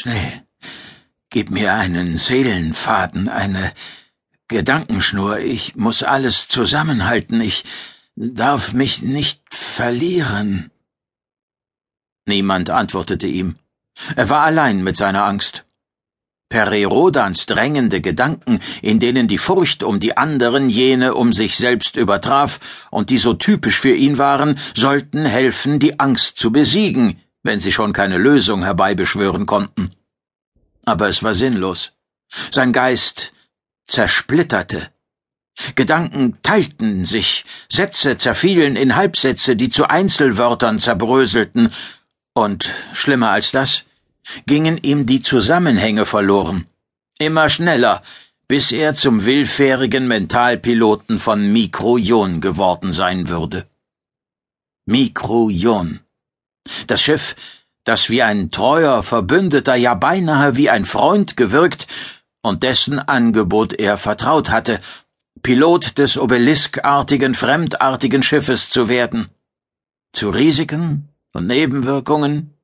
[0.00, 0.46] Schnell,
[1.28, 3.74] gib mir einen Seelenfaden, eine
[4.48, 5.40] Gedankenschnur.
[5.40, 7.38] Ich muss alles zusammenhalten.
[7.42, 7.66] Ich
[8.16, 10.70] darf mich nicht verlieren.
[12.24, 13.56] Niemand antwortete ihm.
[14.16, 15.66] Er war allein mit seiner Angst.
[16.48, 22.58] Perirodans drängende Gedanken, in denen die Furcht um die anderen jene um sich selbst übertraf
[22.90, 27.72] und die so typisch für ihn waren, sollten helfen, die Angst zu besiegen, wenn sie
[27.72, 29.92] schon keine Lösung herbeibeschwören konnten.
[30.84, 31.92] Aber es war sinnlos.
[32.50, 33.32] Sein Geist
[33.86, 34.90] zersplitterte.
[35.74, 41.72] Gedanken teilten sich, Sätze zerfielen in Halbsätze, die zu Einzelwörtern zerbröselten,
[42.32, 43.84] und schlimmer als das,
[44.46, 46.66] gingen ihm die Zusammenhänge verloren.
[47.18, 48.02] Immer schneller,
[48.48, 53.66] bis er zum willfährigen Mentalpiloten von Mikrojon geworden sein würde.
[54.86, 56.00] Mikrojon.
[56.86, 57.36] Das Schiff,
[57.84, 61.86] das wie ein treuer Verbündeter, ja beinahe wie ein Freund gewirkt
[62.42, 64.80] und dessen Angebot er vertraut hatte,
[65.42, 69.28] Pilot des obeliskartigen, fremdartigen Schiffes zu werden.
[70.12, 72.54] Zu Risiken und Nebenwirkungen,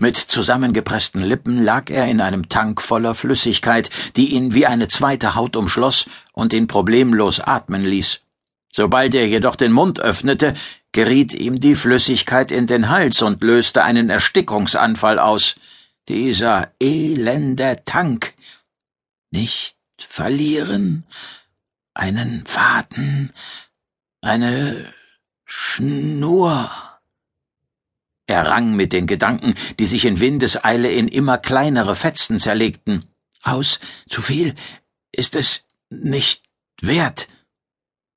[0.00, 5.34] mit zusammengepressten Lippen lag er in einem Tank voller Flüssigkeit, die ihn wie eine zweite
[5.34, 8.20] Haut umschloss und ihn problemlos atmen ließ.
[8.74, 10.54] Sobald er jedoch den Mund öffnete,
[10.92, 15.56] geriet ihm die Flüssigkeit in den Hals und löste einen Erstickungsanfall aus.
[16.08, 18.34] Dieser elende Tank.
[19.30, 21.04] Nicht verlieren,
[21.94, 23.32] einen Faden,
[24.20, 24.92] eine
[25.44, 26.70] Schnur.
[28.26, 33.06] Er rang mit den Gedanken, die sich in Windeseile in immer kleinere Fetzen zerlegten.
[33.42, 34.54] Aus, zu viel,
[35.12, 36.44] ist es nicht
[36.80, 37.28] wert.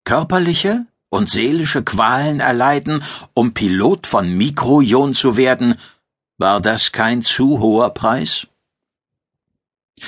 [0.05, 3.03] Körperliche und seelische Qualen erleiden,
[3.33, 5.75] um Pilot von Mikrojon zu werden,
[6.37, 8.47] war das kein zu hoher Preis?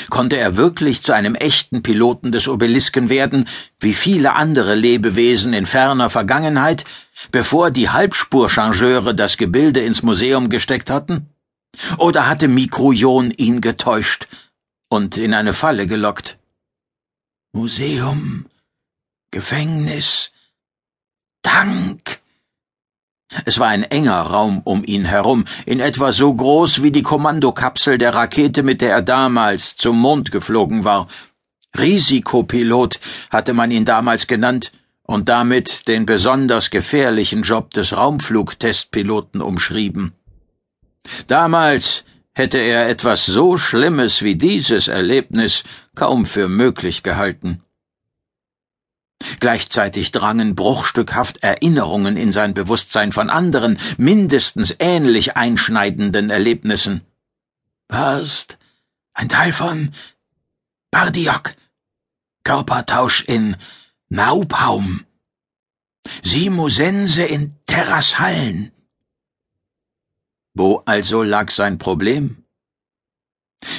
[0.09, 3.47] Konnte er wirklich zu einem echten Piloten des Obelisken werden,
[3.79, 6.83] wie viele andere Lebewesen in ferner Vergangenheit,
[7.31, 11.29] bevor die Halbspurchangeure das Gebilde ins Museum gesteckt hatten?
[11.97, 14.27] Oder hatte Mikrojon ihn getäuscht
[14.89, 16.37] und in eine Falle gelockt?
[17.53, 18.45] Museum,
[19.37, 20.31] Gefängnis,
[21.43, 22.21] Tank.
[23.45, 27.99] Es war ein enger Raum um ihn herum, in etwa so groß wie die Kommandokapsel
[27.99, 31.07] der Rakete, mit der er damals zum Mond geflogen war.
[31.77, 32.99] Risikopilot
[33.29, 34.71] hatte man ihn damals genannt
[35.03, 40.13] und damit den besonders gefährlichen Job des Raumflugtestpiloten umschrieben.
[41.27, 47.61] Damals hätte er etwas so Schlimmes wie dieses Erlebnis kaum für möglich gehalten.
[49.39, 57.01] Gleichzeitig drangen bruchstückhaft Erinnerungen in sein Bewusstsein von anderen, mindestens ähnlich einschneidenden Erlebnissen.
[57.87, 58.57] Warst
[59.13, 59.93] ein Teil von
[60.91, 61.55] Bardiok.
[62.43, 63.57] Körpertausch in
[64.09, 65.05] Nauphaum.
[66.23, 68.71] Simusense in Terrashallen.
[70.53, 72.43] Wo also lag sein Problem?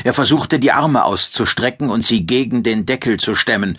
[0.05, 3.79] Er versuchte die Arme auszustrecken und sie gegen den Deckel zu stemmen,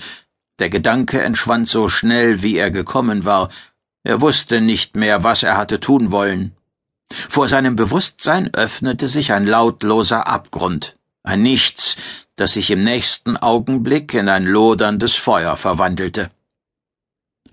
[0.60, 3.50] der Gedanke entschwand so schnell, wie er gekommen war.
[4.04, 6.56] Er wusste nicht mehr, was er hatte tun wollen.
[7.12, 11.98] Vor seinem Bewusstsein öffnete sich ein lautloser Abgrund, ein Nichts,
[12.36, 16.30] das sich im nächsten Augenblick in ein loderndes Feuer verwandelte.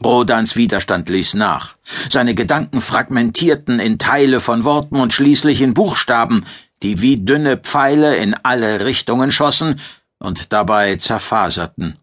[0.05, 1.77] Rodans Widerstand ließ nach.
[2.11, 6.45] Seine Gedanken fragmentierten in Teile von Worten und schließlich in Buchstaben,
[6.83, 9.81] die wie dünne Pfeile in alle Richtungen schossen
[10.19, 11.97] und dabei zerfaserten.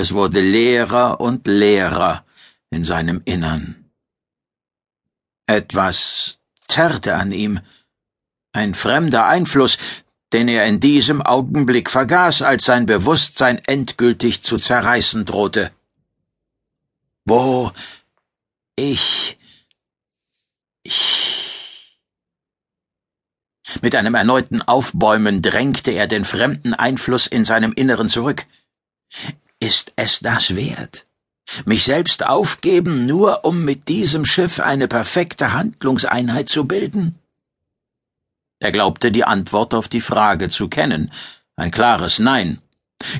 [0.00, 2.24] Es wurde leerer und leerer
[2.70, 3.90] in seinem Innern.
[5.46, 6.38] Etwas
[6.68, 7.60] zerrte an ihm,
[8.54, 9.76] ein fremder Einfluss,
[10.32, 15.70] den er in diesem Augenblick vergaß, als sein Bewusstsein endgültig zu zerreißen drohte.
[17.26, 17.70] Wo
[18.76, 19.36] ich
[20.82, 21.44] ich
[23.82, 28.46] mit einem erneuten Aufbäumen drängte er den fremden Einfluss in seinem Inneren zurück.
[29.60, 31.06] Ist es das wert?
[31.66, 37.18] Mich selbst aufgeben, nur um mit diesem Schiff eine perfekte Handlungseinheit zu bilden?
[38.58, 41.12] Er glaubte die Antwort auf die Frage zu kennen,
[41.56, 42.58] ein klares Nein.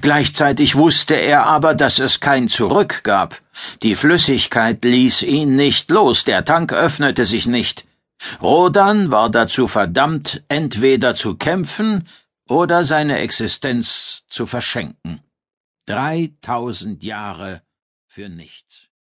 [0.01, 3.41] Gleichzeitig wusste er aber, dass es kein Zurück gab.
[3.83, 7.87] Die Flüssigkeit ließ ihn nicht los, der Tank öffnete sich nicht.
[8.43, 12.09] Rodan war dazu verdammt, entweder zu kämpfen
[12.49, 15.23] oder seine Existenz zu verschenken.
[15.95, 17.63] Dreitausend Jahre
[18.07, 18.90] für nichts.